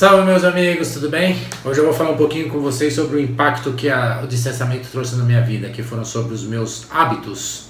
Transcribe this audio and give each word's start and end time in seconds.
Salve 0.00 0.24
meus 0.24 0.44
amigos, 0.44 0.94
tudo 0.94 1.10
bem? 1.10 1.36
Hoje 1.62 1.78
eu 1.78 1.84
vou 1.84 1.92
falar 1.92 2.12
um 2.12 2.16
pouquinho 2.16 2.48
com 2.48 2.58
vocês 2.58 2.94
sobre 2.94 3.18
o 3.18 3.20
impacto 3.20 3.74
que 3.74 3.90
a, 3.90 4.22
o 4.24 4.26
distanciamento 4.26 4.88
trouxe 4.88 5.14
na 5.14 5.24
minha 5.24 5.42
vida, 5.42 5.68
que 5.68 5.82
foram 5.82 6.06
sobre 6.06 6.32
os 6.32 6.42
meus 6.42 6.86
hábitos. 6.90 7.66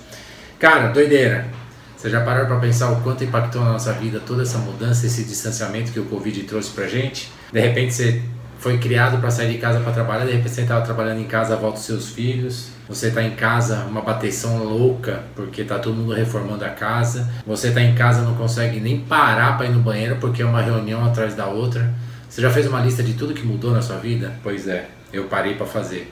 Cara, 0.57 0.93
doideira. 0.93 1.49
Você 1.97 2.09
já 2.09 2.21
parou 2.21 2.47
para 2.47 2.55
pensar 2.61 2.93
o 2.93 3.01
quanto 3.01 3.25
impactou 3.25 3.65
na 3.65 3.73
nossa 3.73 3.93
vida 3.95 4.21
toda 4.25 4.43
essa 4.43 4.59
mudança, 4.59 5.07
esse 5.07 5.25
distanciamento 5.25 5.91
que 5.91 5.99
o 5.99 6.05
Covid 6.05 6.45
trouxe 6.45 6.71
pra 6.71 6.87
gente? 6.87 7.33
De 7.53 7.59
repente 7.59 7.95
você 7.95 8.23
foi 8.61 8.79
criado 8.79 9.21
para 9.21 9.33
sair 9.33 9.51
de 9.51 9.59
casa 9.59 9.81
para 9.81 9.91
trabalhar, 9.91 10.25
de 10.25 10.31
repente 10.31 10.55
você 10.55 10.61
estava 10.61 10.85
trabalhando 10.85 11.19
em 11.19 11.27
casa, 11.27 11.57
volta 11.57 11.81
os 11.81 11.85
seus 11.85 12.11
filhos, 12.11 12.69
você 12.89 13.09
está 13.09 13.25
em 13.25 13.33
casa, 13.33 13.87
uma 13.87 14.03
bateção 14.03 14.63
louca, 14.63 15.25
porque 15.35 15.65
tá 15.65 15.81
todo 15.81 15.97
mundo 15.97 16.13
reformando 16.13 16.65
a 16.65 16.69
casa, 16.69 17.29
você 17.45 17.69
está 17.69 17.83
em 17.83 17.97
casa, 17.97 18.23
não 18.23 18.37
consegue 18.37 18.79
nem 18.79 19.01
parar 19.01 19.57
para 19.57 19.67
ir 19.67 19.73
no 19.73 19.81
banheiro, 19.81 20.19
porque 20.21 20.43
é 20.43 20.47
uma 20.47 20.63
reunião 20.63 21.05
atrás 21.05 21.35
da 21.35 21.47
outra. 21.47 21.93
Você 22.31 22.41
já 22.41 22.49
fez 22.49 22.65
uma 22.69 22.81
lista 22.81 23.03
de 23.03 23.15
tudo 23.15 23.35
que 23.35 23.45
mudou 23.45 23.73
na 23.73 23.83
sua 23.83 23.97
vida? 23.97 24.33
Pois 24.41 24.69
é, 24.69 24.89
eu 25.13 25.25
parei 25.25 25.57
para 25.57 25.67
fazer. 25.67 26.09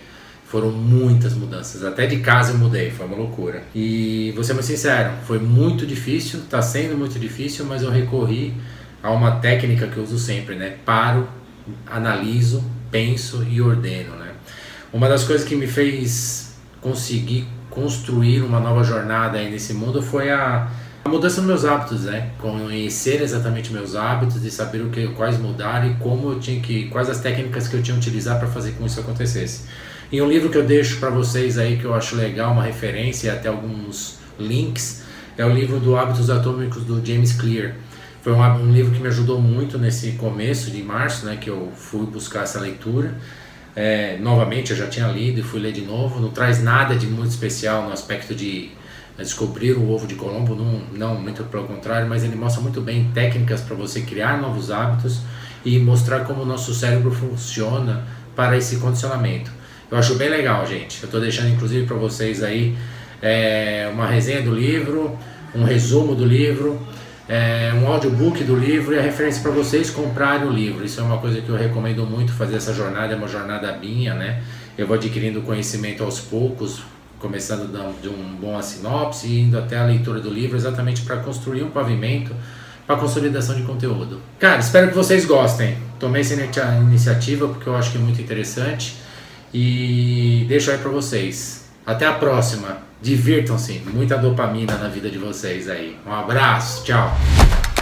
Foram 0.47 0.73
muitas 0.73 1.35
mudanças, 1.35 1.85
até 1.85 2.07
de 2.07 2.19
casa 2.19 2.53
eu 2.53 2.59
mudei, 2.59 2.91
foi 2.91 3.07
uma 3.07 3.15
loucura. 3.15 3.63
E 3.73 4.33
vou 4.35 4.43
ser 4.43 4.55
muito 4.55 4.67
sincero, 4.67 5.13
foi 5.29 5.39
muito 5.39 5.87
difícil, 5.87 6.41
está 6.41 6.61
sendo 6.61 6.99
muito 6.99 7.21
difícil, 7.21 7.65
mas 7.67 7.85
eu 7.85 7.91
recorri 7.91 8.53
a 9.01 9.13
uma 9.13 9.37
técnica 9.37 9.87
que 9.87 9.97
eu 9.97 10.03
uso 10.03 10.19
sempre, 10.19 10.57
né? 10.57 10.75
Paro, 10.85 11.29
analiso, 11.87 12.65
penso 12.91 13.47
e 13.49 13.63
ordeno, 13.63 14.17
né? 14.17 14.33
Uma 14.93 15.09
das 15.09 15.23
coisas 15.23 15.47
que 15.47 15.55
me 15.55 15.69
fez 15.69 16.57
conseguir 16.81 17.47
construir 17.71 18.41
uma 18.43 18.59
nova 18.59 18.83
jornada 18.83 19.39
aí 19.39 19.49
nesse 19.49 19.73
mundo 19.73 20.03
foi 20.03 20.33
a 20.33 20.69
a 21.09 21.11
mudança 21.11 21.41
nos 21.41 21.49
meus 21.49 21.65
hábitos, 21.65 22.03
né? 22.03 22.31
Conhecer 22.39 23.23
exatamente 23.23 23.73
meus 23.73 23.97
hábitos 23.97 24.45
e 24.45 24.51
saber 24.51 24.83
o 24.83 24.91
que, 24.91 25.09
quais 25.09 25.39
mudar 25.39 25.89
e 25.91 25.95
como 25.95 26.33
eu 26.33 26.39
tinha 26.39 26.61
que, 26.61 26.89
quais 26.89 27.09
as 27.09 27.19
técnicas 27.19 27.67
que 27.67 27.75
eu 27.75 27.83
tinha 27.83 27.95
que 27.97 28.01
utilizar 28.01 28.39
para 28.39 28.47
fazer 28.47 28.73
com 28.73 28.85
isso 28.85 29.01
acontecesse. 29.01 29.63
E 30.13 30.21
um 30.21 30.29
livro 30.29 30.51
que 30.51 30.59
eu 30.59 30.65
deixo 30.65 30.99
para 30.99 31.09
vocês 31.09 31.57
aí 31.59 31.79
que 31.79 31.85
eu 31.85 31.95
acho 31.95 32.15
legal, 32.15 32.53
uma 32.53 32.63
referência 32.63 33.29
e 33.29 33.31
até 33.31 33.49
alguns 33.49 34.19
links, 34.39 35.03
é 35.37 35.45
o 35.45 35.49
livro 35.49 35.81
do 35.81 35.97
Hábitos 35.97 36.29
Atômicos 36.29 36.85
do 36.85 37.05
James 37.05 37.33
Clear. 37.33 37.75
Foi 38.21 38.33
um, 38.33 38.43
um 38.43 38.73
livro 38.73 38.93
que 38.93 39.01
me 39.01 39.09
ajudou 39.09 39.41
muito 39.41 39.79
nesse 39.79 40.13
começo 40.13 40.71
de 40.71 40.83
março, 40.83 41.25
né? 41.25 41.39
Que 41.41 41.49
eu 41.49 41.73
fui 41.75 42.05
buscar 42.05 42.43
essa 42.43 42.61
leitura. 42.61 43.15
É, 43.75 44.19
novamente, 44.19 44.73
eu 44.73 44.77
já 44.77 44.89
tinha 44.89 45.07
lido 45.07 45.41
e 45.41 45.43
fui 45.43 45.61
ler 45.61 45.73
de 45.73 45.83
novo. 45.83 46.21
Não 46.21 46.31
traz 46.31 46.63
nada 46.63 46.95
de 46.97 47.07
muito 47.07 47.31
especial 47.31 47.85
no 47.85 47.93
aspecto 47.93 48.35
de 48.35 48.71
descobrir 49.23 49.73
o 49.73 49.91
ovo 49.91 50.07
de 50.07 50.15
Colombo, 50.15 50.55
não, 50.55 50.81
não, 50.95 51.21
muito 51.21 51.43
pelo 51.45 51.65
contrário, 51.65 52.09
mas 52.09 52.23
ele 52.23 52.37
mostra 52.37 52.63
muito 52.63 52.81
bem 52.81 53.11
técnicas 53.13 53.61
para 53.61 53.75
você 53.75 54.03
criar 54.03 54.41
novos 54.41 54.71
hábitos 54.71 55.21
e 55.65 55.79
mostrar 55.79 56.21
como 56.21 56.43
o 56.43 56.47
nosso 56.47 56.73
cérebro 56.73 57.11
funciona 57.11 58.05
para 58.37 58.57
esse 58.57 58.77
condicionamento. 58.77 59.51
Eu 59.91 59.99
acho 59.99 60.15
bem 60.15 60.29
legal, 60.29 60.65
gente. 60.67 61.03
Eu 61.03 61.07
estou 61.07 61.21
deixando 61.21 61.49
inclusive 61.49 61.87
para 61.87 61.97
vocês 61.97 62.43
aí 62.43 62.77
é, 63.21 63.91
uma 63.93 64.07
resenha 64.07 64.43
do 64.43 64.55
livro, 64.55 65.19
um 65.55 65.65
resumo 65.65 66.15
do 66.15 66.25
livro, 66.25 66.81
é, 67.29 67.73
um 67.75 67.89
audiobook 67.89 68.43
do 68.45 68.55
livro 68.55 68.95
e 68.95 68.99
a 68.99 69.03
referência 69.03 69.43
para 69.43 69.51
vocês 69.51 69.91
comprarem 69.91 70.47
o 70.47 70.51
livro. 70.51 70.85
Isso 70.85 71.01
é 71.01 71.03
uma 71.03 71.19
coisa 71.19 71.41
que 71.41 71.49
eu 71.49 71.57
recomendo 71.57 72.07
muito 72.07 72.33
fazer 72.33 72.57
essa 72.57 72.73
jornada, 72.73 73.13
é 73.15 73.17
uma 73.17 73.29
jornada 73.29 73.77
minha, 73.77 74.15
né? 74.15 74.43
Eu 74.77 74.87
vou 74.87 74.97
adquirindo 74.97 75.43
conhecimento 75.43 76.05
aos 76.05 76.21
poucos, 76.21 76.83
começando 77.19 77.69
de 78.01 78.09
um 78.09 78.37
bom 78.37 78.61
sinopse 78.63 79.27
e 79.27 79.41
indo 79.41 79.59
até 79.59 79.79
a 79.79 79.85
leitura 79.85 80.21
do 80.21 80.31
livro, 80.31 80.57
exatamente 80.57 81.03
para 81.03 81.17
construir 81.19 81.63
um 81.63 81.71
pavimento 81.71 82.35
para 82.87 82.97
consolidação 82.97 83.55
de 83.55 83.63
conteúdo. 83.63 84.19
Cara, 84.39 84.61
espero 84.61 84.89
que 84.89 84.95
vocês 84.95 85.27
gostem. 85.27 85.77
Tomei 86.01 86.23
essa 86.23 86.35
iniciativa 86.35 87.47
porque 87.47 87.69
eu 87.69 87.77
acho 87.77 87.93
que 87.93 87.99
é 87.99 88.01
muito 88.01 88.21
interessante 88.21 88.97
e 89.53 90.47
deixo 90.49 90.71
aí 90.71 90.79
para 90.79 90.91
vocês. 90.91 91.69
Até 91.85 92.07
a 92.07 92.13
próxima. 92.15 92.79
Divirtam-se. 93.01 93.83
Muita 93.93 94.17
dopamina 94.17 94.77
na 94.77 94.89
vida 94.89 95.11
de 95.11 95.19
vocês 95.19 95.69
aí. 95.69 95.97
Um 96.07 96.13
abraço. 96.13 96.85
Tchau. 96.85 97.78